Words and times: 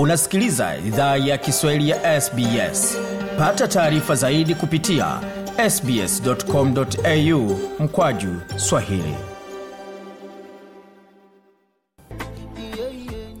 unasikiliza 0.00 0.76
idhaa 0.86 1.16
ya 1.16 1.38
kiswahili 1.38 1.88
ya 1.90 2.20
sbs 2.20 2.96
pata 3.38 3.68
taarifa 3.68 4.14
zaidi 4.14 4.54
kupitia 4.54 5.20
sbscomau 5.70 7.58
mkwaju 7.80 8.36
swahili. 8.56 9.14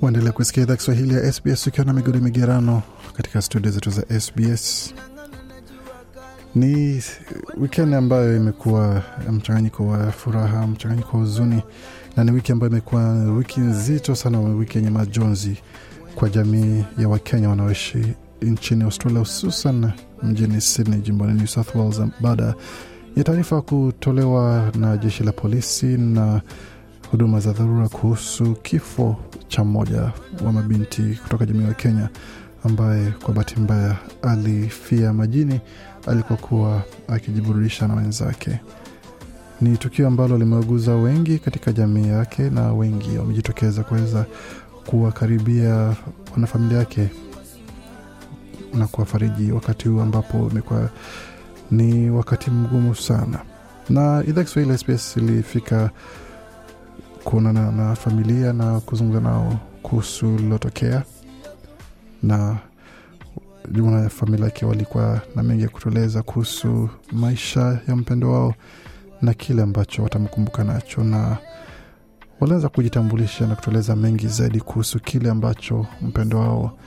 Waendelea 0.02 0.32
kusikia 0.32 0.62
idhaa 0.62 0.76
kiswahili 0.76 1.14
ya 1.14 1.32
sbs 1.32 1.66
ukiwa 1.66 1.86
na 1.86 1.92
migodi 1.92 2.18
migerano 2.18 2.82
katika 3.16 3.42
studio 3.42 3.70
zetu 3.70 3.90
za 3.90 4.20
sbs 4.20 4.94
ni 6.54 7.02
wikendi 7.56 7.96
ambayo 7.96 8.36
imekuwa 8.36 9.02
mchanganyiko 9.30 9.86
wa 9.86 10.12
furaha 10.12 10.66
mchanganyiko 10.66 11.16
wa 11.16 11.22
huzuni 11.22 11.62
na 12.16 12.24
ni 12.24 12.30
wiki 12.30 12.52
ambayo 12.52 12.70
imekuwa 12.72 13.12
wiki 13.12 13.60
nzito 13.60 14.14
sana 14.14 14.40
wiki 14.40 14.78
yenye 14.78 14.90
majonzi 14.90 15.56
kwa 16.14 16.28
jamii 16.28 16.84
ya 16.98 17.08
wakenya 17.08 17.48
wanaoishi 17.48 18.14
nchini 18.42 18.84
australia 18.84 19.18
hususan 19.18 19.90
mjini 20.22 20.60
sydney 20.60 21.00
jimboni 21.00 21.32
new 21.34 21.46
south 21.46 21.74
wales 21.74 22.02
baada 22.20 22.54
ya 23.16 23.24
taarifa 23.24 23.62
kutolewa 23.62 24.72
na 24.78 24.96
jeshi 24.96 25.24
la 25.24 25.32
polisi 25.32 25.86
na 25.86 26.40
huduma 27.10 27.40
za 27.40 27.52
dharura 27.52 27.88
kuhusu 27.88 28.54
kifo 28.54 29.16
cha 29.48 29.64
mmoja 29.64 30.12
wa 30.44 30.52
mabinti 30.52 31.02
kutoka 31.22 31.46
jamii 31.46 31.64
ya 31.64 31.74
kenya 31.74 32.08
ambaye 32.64 33.10
kwa 33.22 33.34
bahati 33.34 33.60
mbaya 33.60 33.96
alifia 34.22 35.12
majini 35.12 35.60
alikokuwa 36.06 36.82
akijiburudisha 37.08 37.88
na 37.88 37.94
wenzake. 37.94 38.60
Ni 39.60 39.76
tukio 39.76 40.06
ambalo 40.06 40.38
limewaguza 40.38 40.94
wengi 40.94 41.38
katika 41.38 41.72
jamii 41.72 42.08
yake 42.08 42.50
na 42.50 42.72
wengi 42.72 43.18
wamejitokeza 43.18 43.82
kuweza 43.82 44.26
kuwakaribia 44.90 45.96
wanafamilia 46.32 46.78
yake 46.78 47.08
na 48.74 48.86
kuwafariji 48.86 49.52
wakati 49.52 49.88
huu 49.88 50.00
ambapo 50.00 50.48
imekuwa 50.50 50.90
ni 51.70 52.10
wakati 52.10 52.50
mgumu 52.50 52.94
sana. 52.94 53.38
Na 53.88 54.24
idhaa 54.28 54.44
kiswahili 54.44 54.78
sps 54.78 55.16
ilifika 55.16 55.90
kuonana 57.24 57.72
na 57.72 57.94
familia 57.96 58.52
na 58.52 58.80
kuzungumza 58.80 59.20
nao 59.20 59.56
kuhusu 59.82 60.36
lilotokea. 60.36 61.02
Na 62.22 62.56
jumla 63.70 64.00
ya 64.00 64.08
familia 64.08 64.44
yake 64.44 64.66
walikuwa 64.66 65.20
na 65.36 65.42
mengi 65.42 65.62
ya 65.62 65.68
kutueleza 65.68 66.22
kuhusu 66.22 66.88
maisha 67.12 67.80
ya 67.88 67.96
mpendo 67.96 68.32
wao 68.32 68.54
na 69.22 69.34
kile 69.34 69.62
ambacho 69.62 70.02
watamkumbuka 70.02 70.64
nacho. 70.64 71.04
Na 71.04 71.36
waliweza 72.40 72.68
kujitambulisha 72.68 73.46
na 73.46 73.54
kutueleza 73.54 73.96
mengi 73.96 74.28
zaidi 74.28 74.60
kuhusu 74.60 75.00
kile 75.00 75.30
ambacho 75.30 75.86
mpendo 76.02 76.38
wao 76.38 76.78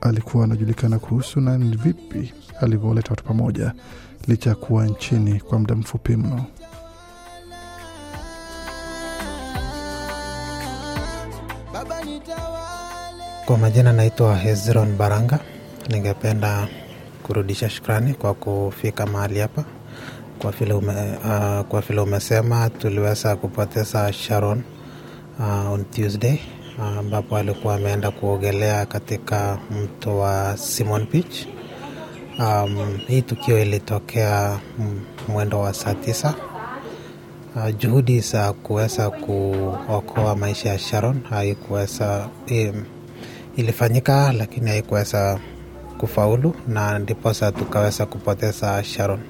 alikuwa 0.00 0.44
anajulikana 0.44 0.98
kuhusu 0.98 1.40
na 1.40 1.58
ni 1.58 1.76
vipi 1.76 2.32
alivyoleta 2.60 3.10
watu 3.10 3.24
pamoja 3.24 3.72
licha 4.28 4.50
ya 4.50 4.56
kuwa 4.56 4.86
nchini 4.86 5.40
kwa 5.40 5.58
muda 5.58 5.74
mfupi 5.74 6.16
mno 6.16 6.44
Kwa 13.46 13.58
majina 13.58 13.92
naitwa 13.92 14.36
Hezron 14.36 14.96
Baranga. 14.96 15.38
Ningependa 15.88 16.68
kurudisha 17.22 17.70
shukrani 17.70 18.14
kwa 18.14 18.34
kufika 18.34 19.06
mahali 19.06 19.38
hapa. 19.40 19.64
Kwa 20.38 20.50
vile 20.50 20.72
ume, 20.74 20.92
uh, 21.24 21.60
kwa 21.68 21.80
vile 21.88 22.00
umesema 22.00 22.70
tuliweza 22.70 23.36
kupoteza 23.36 24.12
Sharon 24.12 24.62
uh, 25.38 25.72
on 25.72 25.84
Tuesday 25.84 26.38
ambapo 26.98 27.34
uh, 27.34 27.40
alikuwa 27.40 27.74
ameenda 27.74 28.10
kuogelea 28.10 28.86
katika 28.86 29.58
mto 29.70 30.18
wa 30.18 30.56
Simon 30.56 31.06
Beach. 31.12 31.46
Um, 32.38 32.98
hii 33.06 33.22
tukio 33.22 33.62
ilitokea 33.62 34.58
mwendo 35.28 35.60
wa 35.60 35.74
saa 35.74 35.94
tisa. 35.94 36.34
Uh, 37.56 37.76
juhudi 37.76 38.20
za 38.20 38.52
kuweza 38.52 39.10
kuokoa 39.10 40.36
maisha 40.36 40.68
ya 40.68 40.78
Sharon 40.78 41.20
haikuweza 41.30 42.28
um, 42.50 42.84
ilifanyika 43.56 44.32
lakini 44.32 44.70
haikuweza 44.70 45.40
kufaulu 45.98 46.54
na 46.68 46.98
ndiposa 46.98 47.52
tukaweza 47.52 48.06
kupoteza 48.06 48.84
Sharon. 48.84 49.20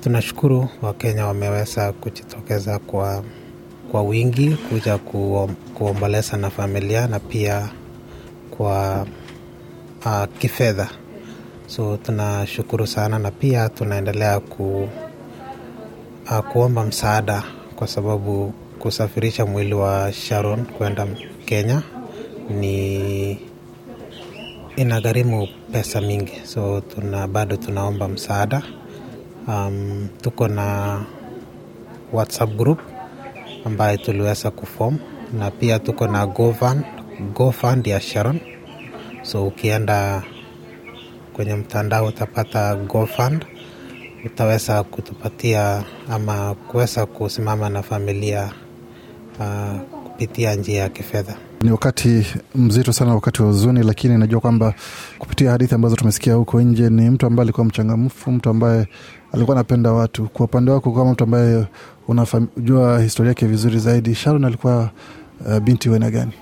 Tunashukuru 0.00 0.68
Wakenya 0.82 1.26
wameweza 1.26 1.92
kujitokeza 1.92 2.78
kwa, 2.78 3.24
kwa 3.90 4.02
wingi 4.02 4.50
kuja 4.50 4.98
kuom, 4.98 5.54
kuomboleza 5.74 6.36
na 6.36 6.50
familia 6.50 7.06
na 7.06 7.18
pia 7.20 7.68
kwa 8.50 9.06
uh, 10.06 10.24
kifedha, 10.38 10.88
so 11.66 11.96
tunashukuru 11.96 12.86
sana 12.86 13.18
na 13.18 13.30
pia 13.30 13.68
tunaendelea 13.68 14.40
ku, 14.40 14.88
uh, 16.30 16.38
kuomba 16.38 16.84
msaada 16.84 17.42
kwa 17.76 17.86
sababu 17.86 18.54
kusafirisha 18.78 19.46
mwili 19.46 19.74
wa 19.74 20.12
Sharon 20.12 20.66
kwenda 20.66 21.06
Kenya 21.44 21.82
ni 22.50 23.38
inagharimu 24.76 25.48
pesa 25.72 26.00
mingi, 26.00 26.32
so 26.44 26.80
tuna 26.80 27.26
bado 27.28 27.56
tunaomba 27.56 28.08
msaada. 28.08 28.62
Um, 29.48 30.08
tuko 30.22 30.48
na 30.48 31.00
WhatsApp 32.12 32.50
group 32.56 32.78
ambayo 33.64 33.96
tuliweza 33.96 34.50
kuform 34.50 34.98
na 35.32 35.50
pia 35.50 35.78
tuko 35.78 36.06
na 36.06 36.26
GoFund, 36.26 36.84
GoFund 37.34 37.86
ya 37.86 38.00
Sharon. 38.00 38.40
So 39.22 39.46
ukienda 39.46 40.22
kwenye 41.32 41.54
mtandao 41.54 42.06
utapata 42.06 42.76
GoFund, 42.76 43.44
utaweza 44.24 44.82
kutupatia 44.82 45.84
ama 46.10 46.54
kuweza 46.54 47.06
kusimama 47.06 47.68
na 47.68 47.82
familia 47.82 48.50
uh, 49.40 49.80
kupitia 50.04 50.54
njia 50.54 50.82
ya 50.82 50.88
kifedha 50.88 51.34
ni 51.60 51.70
wakati 51.72 52.26
mzito 52.54 52.92
sana 52.92 53.14
wakati 53.14 53.42
wa 53.42 53.48
huzuni 53.48 53.82
lakini 53.82 54.18
najua 54.18 54.40
kwamba 54.40 54.74
kupitia 55.18 55.50
hadithi 55.50 55.74
ambazo 55.74 55.96
tumesikia 55.96 56.34
huko 56.34 56.60
nje 56.60 56.90
ni 56.90 57.10
mtu 57.10 57.26
ambaye 57.26 57.44
alikuwa 57.44 57.66
mchangamfu 57.66 58.32
mtu 58.32 58.50
ambaye 58.50 58.88
alikuwa 59.32 59.56
anapenda 59.56 59.92
watu. 59.92 60.28
Kwa 60.28 60.44
upande 60.46 60.70
wako 60.70 60.92
kama 60.92 61.12
mtu 61.12 61.24
ambaye 61.24 61.66
unajua 62.08 63.00
historia 63.02 63.28
yake 63.30 63.46
vizuri 63.46 63.78
zaidi 63.78 64.14
sharon 64.14 64.44
alikuwa 64.44 64.90
uh, 65.46 65.58
binti 65.58 65.88
wena 65.88 66.10
gani? 66.10 66.32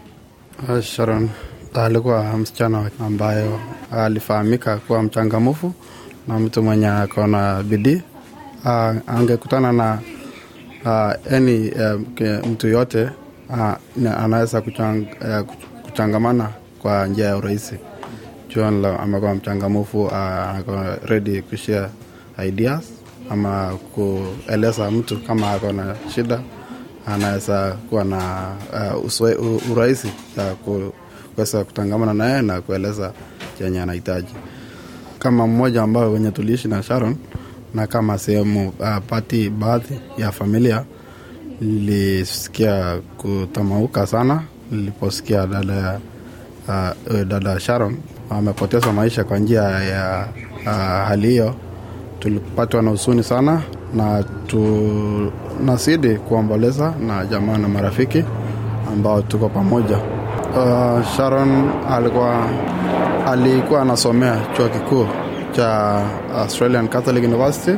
Uh, 0.68 0.80
sharon 0.80 1.28
alikuwa 1.74 2.36
msichana 2.36 2.90
ambayo 3.06 3.60
alifahamika 3.92 4.76
kuwa 4.76 5.02
mchangamfu 5.02 5.72
na 6.28 6.38
mtu 6.38 6.62
mwenye 6.62 6.88
akona 6.88 7.62
bidii. 7.62 8.02
Uh, 8.64 8.70
angekutana 9.06 9.72
na 9.72 9.98
uh, 10.84 11.32
any 11.34 11.70
uh, 11.70 12.46
mtu 12.50 12.68
yote 12.68 13.08
anaweza 14.18 14.60
kuchang, 14.60 15.06
uh, 15.20 15.54
kuchangamana 15.82 16.48
kwa 16.82 17.06
njia 17.06 17.26
ya 17.26 17.36
urahisi. 17.36 17.74
John 18.54 18.84
amekuwa 18.84 19.34
mchangamufu 19.34 20.02
uh, 20.04 20.12
ako 20.14 20.78
ready 21.06 21.42
kushare 21.42 21.88
ideas 22.48 22.84
ama 23.30 23.78
kueleza 23.94 24.90
mtu 24.90 25.18
kama 25.20 25.50
ako 25.52 25.72
na 25.72 25.96
shida 26.14 26.40
anaweza 27.06 27.76
kuwa 27.90 28.04
na 28.04 28.52
uh, 29.20 29.70
urahisi 29.72 30.08
ya 30.36 30.54
kuweza 30.54 31.64
kutangamana 31.64 32.14
naye 32.14 32.42
na 32.42 32.60
kueleza 32.60 33.12
chenye 33.58 33.80
anahitaji. 33.80 34.34
Kama 35.18 35.46
mmoja 35.46 35.82
ambao 35.82 36.12
wenye 36.12 36.30
tuliishi 36.30 36.68
na 36.68 36.82
sharon 36.82 37.16
na 37.74 37.86
kama 37.86 38.18
sehemu 38.18 38.68
uh, 38.68 38.96
pati 39.08 39.50
baadhi 39.50 40.00
ya 40.18 40.32
familia 40.32 40.84
lilisikia 41.60 42.98
kutamauka 43.16 44.06
sana 44.06 44.42
liliposikia 44.72 45.46
dada 45.46 46.00
uh, 46.68 47.22
dada 47.28 47.60
Sharon 47.60 47.96
amepoteza 48.30 48.92
maisha 48.92 49.24
kwa 49.24 49.38
njia 49.38 49.62
ya 49.62 50.28
uh, 50.66 50.72
hali 51.08 51.28
hiyo. 51.28 51.54
Tulipatwa 52.20 52.82
na 52.82 52.90
husuni 52.90 53.22
sana 53.22 53.62
na 53.94 54.24
tunazidi 54.46 56.14
kuomboleza 56.14 56.94
na 57.06 57.26
jamaa 57.26 57.58
na 57.58 57.68
marafiki 57.68 58.24
ambao 58.92 59.22
tuko 59.22 59.48
pamoja. 59.48 59.96
Uh, 59.98 61.04
Sharon 61.16 61.70
alikuwa 61.90 62.46
alikuwa 63.26 63.82
anasomea 63.82 64.40
chuo 64.56 64.68
kikuu 64.68 65.06
cha 65.52 66.00
Australian 66.34 66.88
Catholic 66.88 67.24
University 67.24 67.76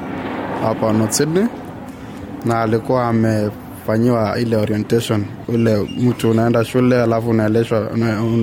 hapa 0.62 0.92
North 0.92 1.12
Sydney 1.12 1.46
na 2.44 2.60
alikuwa 2.62 3.08
amefanyiwa 3.94 4.38
ile 4.38 4.56
orientation 4.56 5.24
ule 5.48 5.76
mtu 5.98 6.30
unaenda 6.30 6.64
shule 6.64 7.02
alafu 7.02 7.30
unaeleshwa 7.30 7.90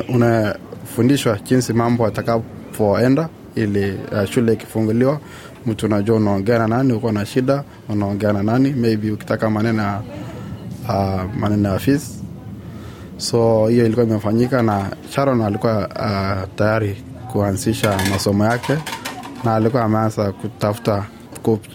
unafundishwa 0.10 1.34
una 1.34 1.42
jinsi 1.42 1.74
mambo 1.74 2.06
atakapoenda 2.06 3.30
ili 3.56 3.92
uh, 4.12 4.26
shule 4.26 4.54
ikifunguliwa. 4.54 5.20
Mtu 5.66 5.86
unajua 5.86 6.18
unaongea 6.18 6.60
na 6.60 6.68
nani 6.68 6.94
uko 6.94 7.12
na 7.12 7.26
shida 7.26 7.64
unaongea 7.90 8.34
na 8.34 8.44
nani 8.44 8.70
maybe 8.74 9.12
ukitaka 9.12 9.50
maneno 9.50 9.84
ya 9.84 10.02
uh, 10.90 11.22
maneno 11.40 11.70
ya 11.70 11.80
fees. 11.80 12.24
So 13.18 13.68
hiyo 13.68 13.86
ilikuwa 13.86 14.06
imefanyika 14.06 14.62
na 14.62 14.86
sharon 15.10 15.42
alikuwa 15.42 15.88
uh, 15.88 16.56
tayari 16.56 17.04
kuanzisha 17.32 17.98
masomo 18.12 18.46
yake 18.46 18.78
na 19.44 19.56
alikuwa 19.56 19.84
ameanza 19.84 20.32
kutafuta 20.32 21.06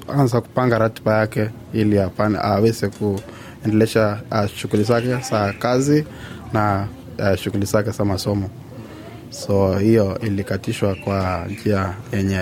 kuanza 0.07 0.41
kupanga 0.41 0.79
ratiba 0.79 1.19
yake 1.19 1.51
ili 1.73 2.01
aweze 2.43 2.89
kuendelesha 3.63 4.21
uh, 4.31 4.47
shughuli 4.47 4.83
zake 4.85 5.17
za 5.31 5.53
kazi 5.53 6.05
na 6.53 6.87
uh, 7.19 7.35
shughuli 7.37 7.67
zake 7.67 7.91
za 7.91 8.05
masomo. 8.05 8.51
So 9.31 9.79
hiyo 9.79 10.19
ilikatishwa 10.19 10.95
kwa 10.95 11.47
njia 11.51 11.95
yenye 12.13 12.37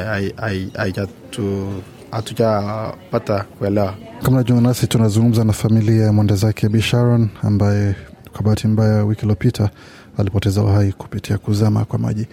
hatujapata 2.11 3.45
kuelewa. 3.59 3.95
Kama 4.23 4.37
najiunga 4.37 4.69
nasi 4.69 4.87
tunazungumza 4.87 5.45
na 5.45 5.53
familia 5.53 6.05
ya 6.05 6.13
mwenda 6.13 6.35
zake 6.35 6.69
Bi 6.69 6.83
Sharon 6.83 7.29
ambaye 7.43 7.95
kwa 8.33 8.43
bahati 8.43 8.69
mbaya 8.69 9.05
wiki 9.05 9.23
iliopita 9.23 9.71
alipoteza 10.19 10.63
uhai 10.63 10.93
kupitia 10.93 11.39
kuzama 11.39 11.85
kwa 11.85 11.99
maji. 11.99 12.27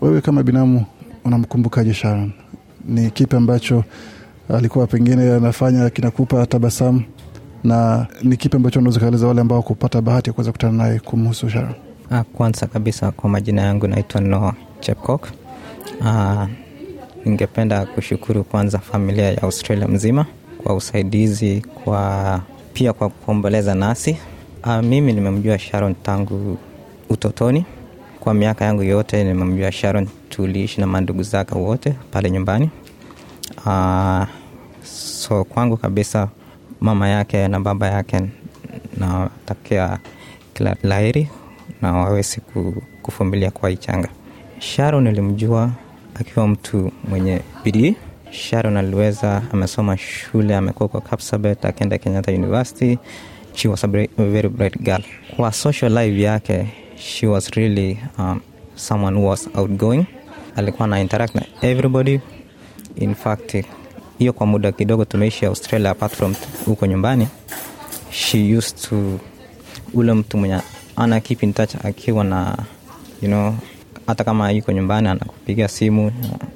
Wewe 0.00 0.20
kama 0.20 0.42
binamu 0.42 0.86
unamkumbukaje 1.24 1.94
Sharon? 1.94 2.32
Ni 2.84 3.10
kipi 3.10 3.36
ambacho 3.36 3.84
alikuwa 4.54 4.86
pengine 4.86 5.32
anafanya 5.34 5.90
kinakupa 5.90 6.46
tabasamu 6.46 7.02
na 7.64 8.06
ni 8.22 8.36
kipi 8.36 8.56
ambacho 8.56 8.78
unaweza 8.78 9.00
kaeleza 9.00 9.26
wale 9.26 9.40
ambao 9.40 9.62
kupata 9.62 10.00
bahati 10.02 10.30
ya 10.30 10.34
kuweza 10.34 10.52
kutana 10.52 10.72
naye 10.72 10.98
kumhusu 11.00 11.50
Sharon 11.50 11.74
Ah, 12.10 12.22
Kwanza 12.24 12.66
kabisa 12.66 13.10
kwa 13.10 13.30
majina 13.30 13.62
yangu 13.62 13.86
naitwa 13.86 14.20
Noah 14.20 14.54
Chepkok. 14.80 15.28
Ah, 16.04 16.46
ningependa 17.24 17.86
kushukuru 17.86 18.44
kwanza 18.44 18.78
familia 18.78 19.30
ya 19.32 19.42
Australia 19.42 19.88
mzima 19.88 20.26
kwa 20.64 20.74
usaidizi, 20.74 21.60
kwa 21.84 22.40
pia 22.72 22.92
kwa 22.92 23.08
kuomboleza 23.08 23.74
nasi. 23.74 24.16
Ah, 24.62 24.82
mimi 24.82 25.12
nimemjua 25.12 25.58
Sharon 25.58 25.94
tangu 26.02 26.58
utotoni. 27.10 27.64
Kwa 28.20 28.34
miaka 28.34 28.64
yangu 28.64 28.82
yote 28.82 29.24
nimemjua 29.24 29.72
Sharon, 29.72 30.08
tuliishi 30.28 30.80
na 30.80 30.86
mandugu 30.86 31.22
zake 31.22 31.54
wote 31.58 31.94
pale 32.10 32.30
nyumbani. 32.30 32.70
Ah, 33.66 34.26
so 34.82 35.44
kwangu 35.44 35.76
kabisa 35.76 36.28
mama 36.80 37.08
yake 37.08 37.48
na 37.48 37.60
baba 37.60 37.88
yake 37.88 38.20
natakia 38.96 39.98
kila 40.54 40.76
la 40.82 40.98
heri 40.98 41.28
na 41.82 41.92
wawezi 41.92 42.40
kuvumilia 43.02 43.50
kwa 43.50 43.70
ichanga. 43.70 44.08
Sharon 44.58 45.04
nilimjua 45.04 45.70
akiwa 46.14 46.48
mtu 46.48 46.92
mwenye 47.08 47.40
bidii. 47.64 47.96
Sharon 48.30 48.76
aliweza, 48.76 49.42
amesoma 49.52 49.96
shule, 49.98 50.56
amekuwa 50.56 50.88
kwa 50.88 51.00
Kapsabet, 51.00 51.64
akaenda 51.64 51.98
Kenyatta 51.98 52.32
University. 52.32 52.98
She 53.54 53.68
was 53.68 53.84
a 53.84 53.86
very 54.18 54.48
bright 54.48 54.78
girl. 54.82 55.02
Kwa 55.36 55.52
social 55.52 55.92
life 55.92 56.20
yake, 56.22 56.66
she 56.96 57.26
was 57.26 57.50
really 57.50 57.98
um, 58.18 58.40
someone 58.76 59.16
who 59.16 59.26
was 59.28 59.48
outgoing. 59.54 60.04
Alikuwa 60.56 60.88
na 60.88 61.00
interact 61.00 61.34
na 61.34 61.42
everybody. 61.62 62.20
In 62.96 63.14
fact, 63.14 63.64
hiyo 64.18 64.32
kwa 64.32 64.46
muda 64.46 64.72
kidogo 64.72 65.04
tumeishi 65.04 65.46
Australia 65.46 65.90
apart 65.90 66.12
from 66.14 66.34
huko 66.66 66.86
nyumbani, 66.86 67.28
she 68.10 68.56
used 68.58 68.78
to 68.88 69.18
ule 69.94 70.12
mtu 70.12 70.36
mwenye 70.38 70.60
ana 70.96 71.20
keep 71.20 71.42
in 71.42 71.52
touch 71.52 71.74
akiwa 71.84 72.24
na 72.24 72.56
you 73.22 73.28
know, 73.28 73.54
hata 74.06 74.24
kama 74.24 74.50
yuko 74.50 74.72
nyumbani 74.72 75.08
anakupigia 75.08 75.68
simu 75.68 76.12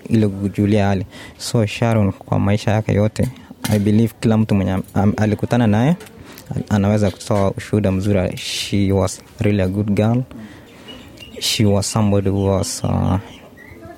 ili 0.08 0.28
kujulia 0.28 0.86
hali. 0.86 1.06
So 1.38 1.66
Sharon 1.66 2.12
kwa 2.12 2.38
maisha 2.38 2.70
yake 2.70 2.92
yote, 2.92 3.28
I 3.70 3.78
believe 3.78 4.12
kila 4.20 4.36
mtu 4.38 4.54
mwenye 4.54 4.78
alikutana 5.16 5.66
naye 5.66 5.96
anaweza 6.68 7.10
kutoa 7.10 7.50
ushuhuda 7.50 7.92
mzuri. 7.92 8.36
She 8.36 8.92
was 8.92 9.20
really 9.40 9.62
a 9.62 9.68
good 9.68 9.90
girl. 9.90 10.22
She 11.40 11.64
was 11.64 11.92
somebody 11.92 12.28
who 12.30 12.44
was 12.46 12.84
uh, 12.84 13.18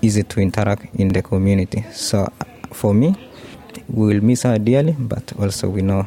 easy 0.02 0.22
to 0.22 0.40
interact 0.40 1.00
in 1.00 1.08
the 1.12 1.22
community. 1.22 1.84
So 1.92 2.28
for 2.72 2.94
me, 2.94 3.14
we 3.92 4.06
will 4.06 4.22
miss 4.22 4.42
her 4.42 4.58
dearly, 4.58 4.92
but 4.98 5.32
also 5.38 5.68
we 5.68 5.82
know 5.82 6.06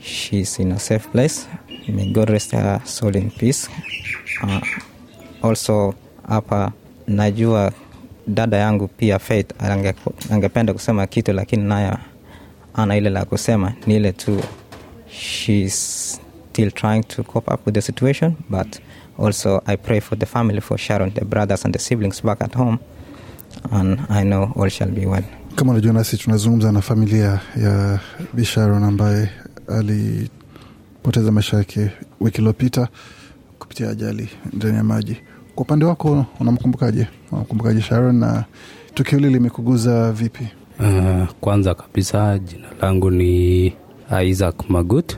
she's 0.00 0.58
in 0.58 0.72
a 0.72 0.78
safe 0.78 1.10
place. 1.12 1.46
May 1.88 2.12
God 2.12 2.30
rest 2.30 2.52
her 2.52 2.80
soul 2.84 3.16
in 3.16 3.30
peace. 3.30 3.68
Uh, 4.42 4.60
also 5.42 5.94
hapa 6.28 6.72
najua 7.06 7.72
dada 8.26 8.56
yangu 8.56 8.88
pia 8.88 9.18
Faith 9.18 9.62
ange, 9.62 9.94
angependa 10.30 10.72
kusema 10.72 11.06
kitu 11.06 11.32
lakini 11.32 11.62
naye 11.64 11.92
ana 12.74 12.96
ile 12.96 13.10
la 13.10 13.24
kusema 13.24 13.72
ni 13.86 13.96
ile 13.96 14.12
tu 14.12 14.40
she's 15.10 16.20
still 16.50 16.70
trying 16.72 17.02
to 17.02 17.22
cope 17.22 17.54
up 17.54 17.66
with 17.66 17.74
the 17.74 17.82
situation 17.82 18.34
but 18.50 18.80
also 19.18 19.62
I 19.66 19.76
pray 19.76 20.00
for 20.00 20.18
the 20.18 20.26
family 20.26 20.60
for 20.60 20.78
Sharon 20.78 21.10
the 21.10 21.24
brothers 21.24 21.64
and 21.64 21.74
the 21.74 21.78
siblings 21.80 22.22
back 22.22 22.42
at 22.42 22.54
home 22.54 22.78
and 23.70 24.00
I 24.08 24.22
know 24.24 24.52
all 24.56 24.68
shall 24.68 24.90
be 24.90 25.06
well 25.06 25.24
kama 25.54 25.70
unajua 25.72 25.92
nasi 25.92 26.16
tunazungumza 26.16 26.72
na 26.72 26.80
familia 26.80 27.40
ya 27.62 28.00
Bisharon 28.32 28.84
ambaye 28.84 29.30
alipoteza 29.68 31.32
maisha 31.32 31.56
yake 31.56 31.90
wiki 32.20 32.38
iliopita 32.40 32.88
kupitia 33.58 33.90
ajali 33.90 34.28
ndani 34.52 34.76
ya 34.76 34.84
maji. 34.84 35.16
Kwa 35.54 35.62
upande 35.62 35.84
wako 35.84 36.26
unamkumbukaje? 36.40 37.06
Unamkumbukaje 37.32 37.80
sharon 37.82 38.16
na 38.16 38.44
tukio 38.94 39.18
hili 39.18 39.30
limekuguza 39.30 40.12
vipi? 40.12 40.46
Uh, 40.80 41.28
kwanza 41.40 41.74
kabisa 41.74 42.38
jina 42.38 42.66
langu 42.80 43.10
ni 43.10 43.72
Isaac 44.24 44.54
Magut. 44.70 45.16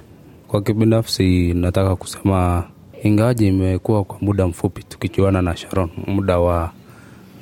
Kwa 0.48 0.62
kibinafsi 0.62 1.54
nataka 1.54 1.96
kusema 1.96 2.64
ingawaji 3.02 3.46
imekuwa 3.46 4.04
kwa 4.04 4.18
muda 4.20 4.46
mfupi 4.46 4.82
tukijuana 4.82 5.42
na 5.42 5.56
Sharon, 5.56 5.90
muda 6.06 6.38
wa 6.38 6.70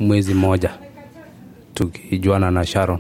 mwezi 0.00 0.34
moja 0.34 0.70
tukijuana 1.74 2.50
na 2.50 2.66
Sharon, 2.66 2.98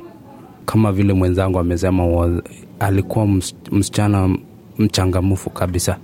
kama 0.66 0.92
vile 0.92 1.12
mwenzangu 1.12 1.58
amesema, 1.58 2.06
wa- 2.06 2.42
alikuwa 2.80 3.26
ms- 3.26 3.54
msichana 3.72 4.36
mchangamfu 4.78 5.50
kabisa. 5.50 5.96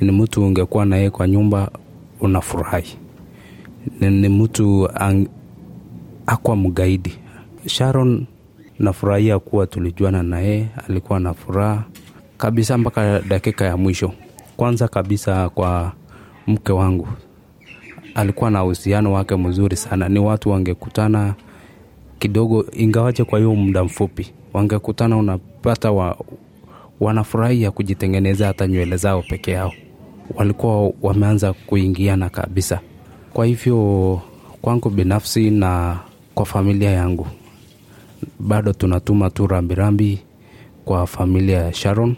Ni 0.00 0.12
mtu 0.12 0.44
ungekuwa 0.46 0.84
na 0.84 0.96
yeye 0.96 1.10
kwa 1.10 1.28
nyumba 1.28 1.70
unafurahi. 2.20 2.96
Ni, 4.00 4.10
ni 4.10 4.28
mtu 4.28 4.88
akwa 6.26 6.56
mgaidi. 6.56 7.18
Sharon 7.66 8.26
nafurahia 8.78 9.38
kuwa 9.38 9.66
tulijuana 9.66 10.22
na 10.22 10.40
yeye, 10.40 10.68
alikuwa 10.88 11.20
na 11.20 11.34
furaha 11.34 11.84
kabisa 12.38 12.78
mpaka 12.78 13.20
dakika 13.20 13.64
ya 13.64 13.76
mwisho. 13.76 14.12
Kwanza 14.56 14.88
kabisa 14.88 15.48
kwa 15.48 15.92
mke 16.46 16.72
wangu, 16.72 17.08
alikuwa 18.14 18.50
na 18.50 18.64
uhusiano 18.64 19.12
wake 19.12 19.36
mzuri 19.36 19.76
sana. 19.76 20.08
Ni 20.08 20.18
watu 20.18 20.50
wangekutana 20.50 21.34
kidogo, 22.18 22.64
ingawaje 22.72 23.24
kwa 23.24 23.38
hiyo 23.38 23.54
muda 23.54 23.84
mfupi, 23.84 24.32
wangekutana 24.52 25.16
unapata 25.16 25.90
wa, 25.92 26.16
wanafurahia 27.00 27.70
kujitengeneza 27.70 28.46
hata 28.46 28.66
nywele 28.66 28.96
zao 28.96 29.22
peke 29.22 29.50
yao, 29.50 29.72
walikuwa 30.34 30.92
wameanza 31.02 31.52
kuingiana 31.52 32.28
kabisa. 32.28 32.80
Kwa 33.32 33.46
hivyo 33.46 34.20
kwangu 34.62 34.90
binafsi 34.90 35.50
na 35.50 35.98
kwa 36.34 36.46
familia 36.46 36.90
yangu 36.90 37.26
bado 38.40 38.72
tunatuma 38.72 39.30
tu 39.30 39.46
rambirambi 39.46 40.18
kwa 40.84 41.06
familia 41.06 41.58
ya 41.58 41.72
Sharon 41.72 42.16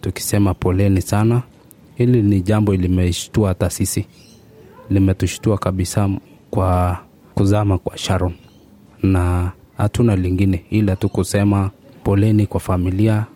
tukisema 0.00 0.54
poleni 0.54 1.02
sana. 1.02 1.42
Hili 1.94 2.22
ni 2.22 2.40
jambo 2.40 2.74
limeshtua 2.74 3.48
hata 3.48 3.70
sisi, 3.70 4.06
limetushtua 4.90 5.58
kabisa 5.58 6.10
kwa 6.50 6.98
kuzama 7.34 7.78
kwa 7.78 7.98
Sharon, 7.98 8.32
na 9.02 9.52
hatuna 9.76 10.16
lingine 10.16 10.64
ila 10.70 10.96
tu 10.96 11.08
kusema 11.08 11.70
poleni 12.04 12.46
kwa 12.46 12.60
familia 12.60 13.26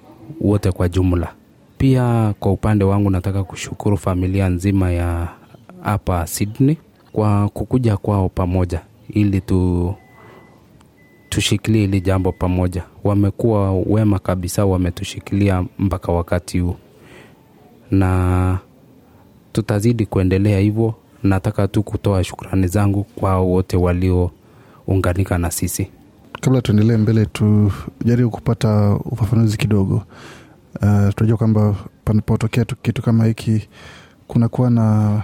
wote 0.41 0.73
kwa 0.73 0.89
jumla. 0.89 1.33
Pia 1.79 2.35
kwa 2.41 2.53
upande 2.53 2.85
wangu 2.85 3.11
nataka 3.11 3.45
kushukuru 3.45 3.97
familia 3.97 4.49
nzima 4.49 4.91
ya 4.91 5.29
hapa 5.83 6.27
Sydney 6.27 6.77
kwa 7.13 7.49
kukuja 7.49 7.97
kwao 7.97 8.29
pamoja 8.29 8.81
ili 9.09 9.41
tu 9.41 9.95
tushikilie 11.29 11.81
hili 11.81 12.01
jambo 12.01 12.33
pamoja. 12.33 12.83
Wamekuwa 13.05 13.73
wema 13.73 14.19
kabisa, 14.19 14.65
wametushikilia 14.67 15.65
mpaka 15.79 16.13
wakati 16.13 16.59
huu, 16.59 16.77
na 17.91 18.59
tutazidi 19.53 20.07
kuendelea 20.07 20.59
hivyo. 20.61 20.95
Nataka 21.23 21.69
tu 21.69 21.83
kutoa 21.83 22.25
shukrani 22.25 22.67
zangu 22.67 23.05
kwa 23.05 23.39
wote 23.41 23.77
waliounganika 24.87 25.39
na 25.39 25.51
sisi. 25.51 25.89
kabla 26.41 26.63
tuendelee 26.63 26.97
mbele 26.97 27.27
tujaribu 27.27 28.31
kupata 28.31 28.95
ufafanuzi 29.05 29.57
kidogo 29.57 29.95
uh, 29.95 31.09
tunajua 31.15 31.37
kwamba 31.37 31.75
panapotokea 32.05 32.65
kitu 32.65 33.03
kama 33.03 33.25
hiki 33.25 33.69
kunakuwa 34.29 34.71
na 34.71 35.23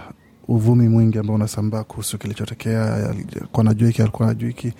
uvumi 0.48 0.88
mwingi 0.88 1.18
ambao 1.18 1.36
unasambaa 1.36 1.84
kuhusu 1.84 2.18
kilichotokea 2.18 2.94
alikuwa 3.10 3.60
anajua 3.60 3.88
hiki 3.88 4.02
alikuwa 4.02 4.28
anajua 4.28 4.48
hiki 4.48 4.72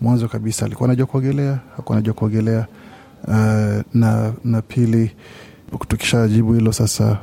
mwanzo 0.00 0.28
kabisa 0.28 0.66
alikuwa 0.66 0.88
anajua 0.88 1.06
kuogelea 1.06 1.58
hakuwa 1.76 1.98
anajua 1.98 2.14
kuogelea 2.14 2.66
uh, 3.28 3.34
na, 3.94 4.32
na 4.44 4.62
pili 4.62 5.10
tukishajibu 5.88 6.52
hilo 6.54 6.72
sasa 6.72 7.18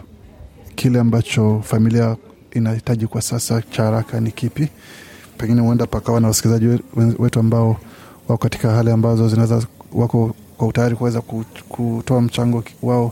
kile 0.76 1.00
ambacho 1.00 1.62
familia 1.64 2.18
inahitaji 2.52 3.08
kwa 3.08 3.22
sasa 3.22 3.62
cha 3.62 3.84
haraka 3.84 4.20
ni 4.20 4.32
kipi? 4.32 4.68
Pengine 5.38 5.62
huenda 5.62 5.86
pakawa 5.86 6.20
na 6.22 6.27
wasikilizaji 6.27 6.84
wetu 7.20 7.39
ambao 7.39 7.67
wako 8.27 8.38
katika 8.44 8.72
hali 8.72 8.91
ambazo 8.91 9.29
zinaweza 9.29 9.62
wako 9.94 10.36
kwa 10.58 10.67
utayari 10.67 10.96
kuweza 10.96 11.22
kutoa 11.70 12.22
mchango 12.22 12.63
wao. 12.82 13.12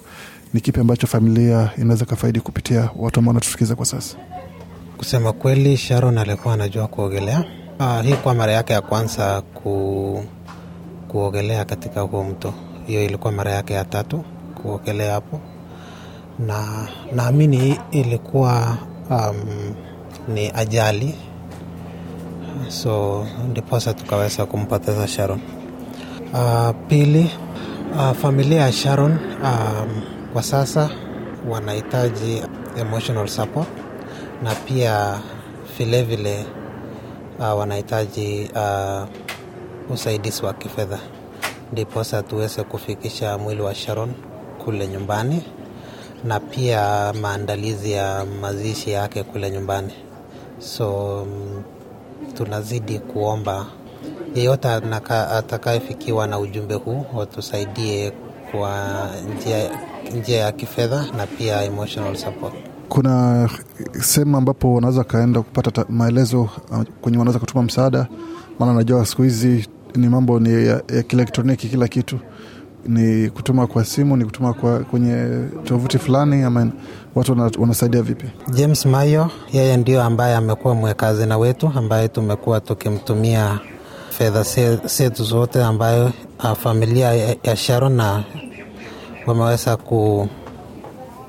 Ni 0.53 0.61
kipi 0.61 0.79
ambacho 0.79 1.07
familia 1.07 1.69
inaweza 1.77 2.05
kafaidi 2.05 2.39
kupitia 2.39 2.89
watu 2.95 3.19
ambao 3.19 3.29
wanatusikiza 3.29 3.75
kwa 3.75 3.85
sasa? 3.85 4.17
Kusema 4.97 5.33
kweli, 5.33 5.77
Sharon 5.77 6.17
alikuwa 6.17 6.53
anajua 6.53 6.87
kuogelea. 6.87 7.43
ah, 7.79 8.01
hii 8.01 8.13
kwa 8.13 8.33
mara 8.33 8.51
yake 8.53 8.73
ya 8.73 8.81
kwanza 8.81 9.41
ku, 9.41 10.23
kuogelea 11.07 11.65
katika 11.65 12.01
huo 12.01 12.23
mto. 12.23 12.53
Hiyo 12.87 13.03
ilikuwa 13.05 13.33
mara 13.33 13.51
yake 13.51 13.73
ya 13.73 13.85
tatu 13.85 14.23
kuogelea 14.61 15.13
hapo, 15.13 15.39
na 16.39 16.87
naamini 17.15 17.79
ilikuwa 17.91 18.77
um, 19.09 19.35
ni 20.33 20.51
ajali, 20.55 21.15
so 22.67 23.25
ndiposa 23.49 23.93
tukaweza 23.93 24.45
kumpoteza 24.45 25.07
Sharon. 25.07 25.39
Uh, 26.33 26.69
pili, 26.87 27.29
uh, 27.95 28.11
familia 28.11 28.61
ya 28.61 28.71
Sharon 28.71 29.11
um, 29.43 30.01
kwa 30.33 30.43
sasa 30.43 30.89
wanahitaji 31.49 32.43
emotional 32.79 33.27
support 33.27 33.67
na 34.43 34.55
pia 34.55 35.19
vilevile 35.77 36.45
uh, 37.39 37.59
wanahitaji 37.59 38.49
uh, 38.55 39.03
usaidizi 39.93 40.45
wa 40.45 40.53
kifedha 40.53 40.99
ndiposa 41.71 42.23
tuweze 42.23 42.63
kufikisha 42.63 43.37
mwili 43.37 43.61
wa 43.61 43.75
Sharon 43.75 44.13
kule 44.65 44.87
nyumbani 44.87 45.41
na 46.23 46.39
pia 46.39 47.13
maandalizi 47.21 47.91
ya 47.91 48.25
mazishi 48.41 48.91
yake 48.91 49.23
kule 49.23 49.51
nyumbani. 49.51 49.93
So 50.59 50.91
mm, 51.29 51.63
tunazidi 52.33 52.99
kuomba. 52.99 53.65
Yeyote 54.35 54.67
atakayefikiwa 55.09 56.27
na 56.27 56.39
ujumbe 56.39 56.73
huu 56.75 57.05
watusaidie 57.13 58.11
kwa 58.51 58.85
njia, 59.37 59.69
njia 60.19 60.37
ya 60.39 60.51
kifedha 60.51 61.05
na 61.17 61.27
pia 61.27 61.63
emotional 61.63 62.15
support. 62.15 62.53
Kuna 62.89 63.49
sehemu 64.01 64.37
ambapo 64.37 64.73
wanaweza 64.73 64.99
wakaenda 64.99 65.41
kupata 65.41 65.71
ta- 65.71 65.85
maelezo 65.89 66.41
uh, 66.41 66.81
kwenye 67.01 67.17
wanaweza 67.17 67.39
kutuma 67.39 67.63
msaada, 67.63 68.07
maana 68.59 68.73
najua 68.73 69.05
siku 69.05 69.23
hizi 69.23 69.67
ni 69.95 70.09
mambo 70.09 70.39
ni 70.39 70.67
ya 70.67 71.03
kielektroniki, 71.07 71.67
kila 71.69 71.87
kitu 71.87 72.19
ni 72.87 73.29
kutuma 73.29 73.67
kwa 73.67 73.85
simu, 73.85 74.17
ni 74.17 74.25
kutuma 74.25 74.53
kwa 74.53 74.79
kwenye 74.79 75.45
tovuti 75.63 75.97
fulani, 75.99 76.43
ama 76.43 76.71
watu 77.15 77.37
wanasaidia 77.59 78.01
vipi? 78.01 78.25
James 78.53 78.85
Mayo 78.85 79.29
yeye 79.53 79.77
ndio 79.77 80.03
ambaye 80.03 80.35
amekuwa 80.35 80.75
mwekazina 80.75 81.37
wetu 81.37 81.71
ambaye 81.75 82.07
tumekuwa 82.07 82.61
tukimtumia 82.61 83.59
fedha 84.09 84.43
zetu 84.85 85.23
zote 85.23 85.63
ambayo 85.63 86.11
uh, 86.39 86.51
familia 86.53 87.13
ya 87.43 87.55
Sharon 87.55 87.93
na 87.93 88.23
wameweza 89.27 89.77
ku, 89.77 90.27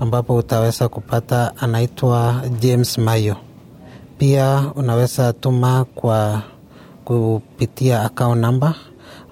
ambapo 0.00 0.34
utaweza 0.36 0.88
kupata 0.88 1.56
anaitwa 1.56 2.42
James 2.60 2.98
Mayo. 2.98 3.36
Pia 4.18 4.72
unaweza 4.74 5.32
tuma 5.32 5.84
kwa 5.84 6.42
kupitia 7.04 8.02
account 8.02 8.40
number 8.40 8.74